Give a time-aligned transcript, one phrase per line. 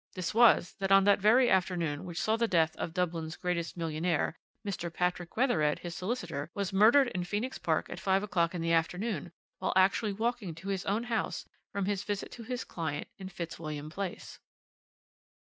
[0.15, 4.35] This was, that on that very afternoon which saw the death of Dublin's greatest millionaire,
[4.65, 4.91] Mr.
[4.91, 9.31] Patrick Wethered, his solicitor, was murdered in Phoenix Park at five o'clock in the afternoon
[9.59, 13.91] while actually walking to his own house from his visit to his client in Fitzwilliam
[13.91, 14.39] Place.